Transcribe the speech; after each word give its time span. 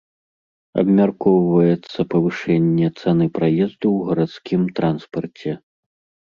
Абмяркоўваецца 0.81 1.99
павышэнне 2.13 2.87
цаны 3.01 3.25
праезду 3.37 3.77
ў 3.77 3.99
гарадскім 4.09 4.61
транспарце. 4.81 5.51